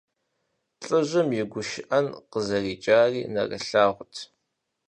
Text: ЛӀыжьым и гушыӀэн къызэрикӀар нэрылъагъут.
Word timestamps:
ЛӀыжьым 0.85 1.29
и 1.41 1.43
гушыӀэн 1.51 2.05
къызэрикӀар 2.31 3.11
нэрылъагъут. 3.33 4.15